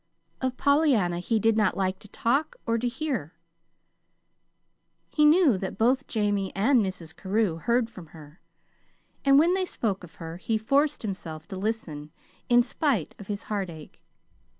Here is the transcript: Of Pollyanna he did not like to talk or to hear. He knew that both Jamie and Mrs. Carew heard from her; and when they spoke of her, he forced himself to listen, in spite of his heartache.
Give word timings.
Of 0.41 0.57
Pollyanna 0.57 1.19
he 1.19 1.39
did 1.39 1.55
not 1.55 1.77
like 1.77 1.99
to 1.99 2.07
talk 2.07 2.55
or 2.65 2.79
to 2.79 2.87
hear. 2.87 3.35
He 5.11 5.25
knew 5.25 5.59
that 5.59 5.77
both 5.77 6.07
Jamie 6.07 6.51
and 6.55 6.81
Mrs. 6.83 7.15
Carew 7.15 7.57
heard 7.57 7.87
from 7.87 8.07
her; 8.07 8.41
and 9.23 9.37
when 9.37 9.53
they 9.53 9.63
spoke 9.65 10.03
of 10.03 10.15
her, 10.15 10.37
he 10.37 10.57
forced 10.57 11.03
himself 11.03 11.47
to 11.49 11.55
listen, 11.55 12.09
in 12.49 12.63
spite 12.63 13.13
of 13.19 13.27
his 13.27 13.43
heartache. 13.43 14.01